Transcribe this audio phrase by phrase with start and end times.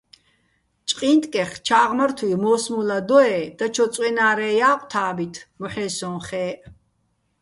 [0.89, 6.53] ჭკინტკეხ ჩა́ღმართუჲვ მო́სმულა დოე́ დაჩო წვენა́რეჼ ჲაყო̆ თა́ბით, მოჰ̦ე სოჼ ხე́ჸ.